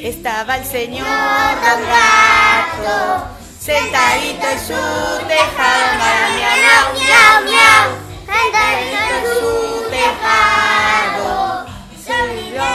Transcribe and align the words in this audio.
estaba 0.00 0.56
el 0.56 0.64
señor 0.64 1.04
Don 1.06 1.80
Gato, 1.88 3.26
sentadito 3.58 4.46
en 4.46 4.58
su 4.60 5.26
tejado, 5.26 5.88
miau, 5.98 6.54
miau, 6.62 6.86
miau, 6.94 7.34
miau, 7.44 7.86
sentadito 8.26 9.14
en 9.16 9.24
su 9.40 9.90
tejado. 9.90 11.66
Se 12.04 12.16
vio 12.34 12.68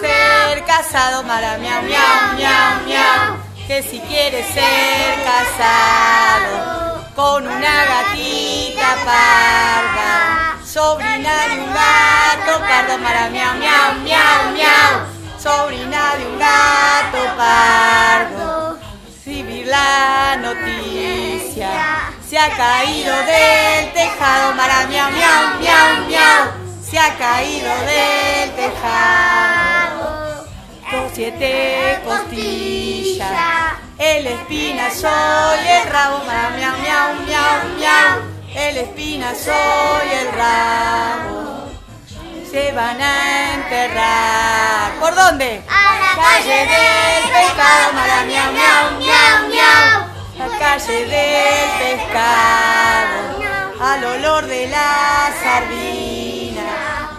ser 0.00 0.64
casado, 0.64 1.22
mara, 1.24 1.58
miau, 1.58 1.82
miau, 1.82 2.34
miau, 2.36 2.84
miau, 2.86 3.36
que 3.66 3.82
si 3.82 4.00
quiere 4.00 4.42
ser 4.52 5.24
casado 5.24 7.04
con 7.14 7.46
una 7.46 7.84
gatita 7.84 8.96
parda, 9.04 10.56
sobrina 10.64 11.46
de 11.48 11.60
un 11.60 11.74
gato 11.74 12.03
pardo, 12.60 12.98
mara, 12.98 13.28
miau, 13.30 13.54
miau, 13.58 13.94
miau, 14.04 14.52
miau, 14.52 14.92
sobrina 15.38 16.16
de 16.18 16.26
un 16.26 16.38
gato 16.38 17.22
pardo. 17.36 18.78
Recibir 19.06 19.66
la 19.66 20.36
noticia, 20.36 21.70
se 22.28 22.38
ha 22.38 22.48
caído 22.56 23.14
del 23.24 23.92
tejado, 23.92 24.54
mara, 24.54 24.86
miau, 24.86 25.10
miau, 25.10 25.42
miau, 25.60 26.06
miau, 26.08 26.42
se 26.82 26.98
ha 26.98 27.16
caído 27.16 27.70
del 27.90 28.50
tejado. 28.54 30.44
Con 30.90 31.10
siete 31.12 31.98
costillas, 32.04 33.30
el 33.98 34.26
espinazo 34.26 35.08
y 35.64 35.68
el 35.68 35.88
rabo, 35.90 36.18
mara, 36.26 36.50
miau, 36.56 36.76
miau, 36.82 37.14
miau, 37.26 37.78
miau, 37.78 38.34
el 38.54 38.76
espinazo 38.76 39.52
y 40.08 40.14
el 40.14 40.32
rabo 40.32 40.93
se 42.54 42.70
van 42.70 43.00
a 43.02 43.54
enterrar. 43.54 44.92
¿Por 45.00 45.12
dónde? 45.12 45.60
A 45.68 45.98
la 46.04 46.14
calle 46.22 46.58
del 46.72 47.24
pescado, 47.34 47.92
mara, 47.94 48.18
miau, 48.30 48.52
miau, 48.52 48.84
miau, 49.00 49.36
miau. 49.54 49.88
La 50.38 50.48
calle 50.62 50.98
del 51.14 51.68
pescado, 51.82 53.18
al 53.80 54.04
olor 54.04 54.46
de 54.46 54.68
la 54.68 55.32
sardina. 55.42 56.68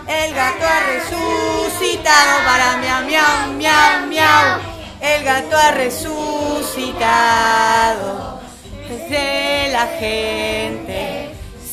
El 0.08 0.33
gato 0.33 0.66
ha 0.73 0.80
resucitado, 0.94 2.33
para 2.47 2.67
miau, 2.78 3.02
miau, 3.03 3.36
miau, 3.58 4.08
miau. 4.08 4.45
El 5.02 5.23
gato 5.25 5.58
ha 5.58 5.72
resucitado 5.72 6.80
desde 8.88 9.67
la 9.73 9.86
gente. 10.00 10.54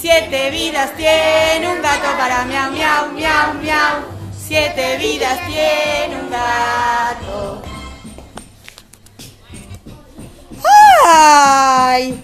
Siete 0.03 0.50
vidas 0.50 0.97
tiene 0.97 1.69
un 1.69 1.81
gato 1.81 2.08
para 2.19 2.45
miau, 2.45 2.72
miau, 2.72 3.12
miau, 3.12 3.55
miau. 3.62 4.03
Siete 4.36 4.97
vidas 4.98 5.39
tiene 5.47 6.20
un 6.20 6.28
gato. 6.28 7.62
¡Ay! 11.06 12.20